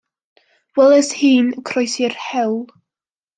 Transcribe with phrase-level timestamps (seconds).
[0.77, 2.59] Weles i hi'n croesi'r hewl.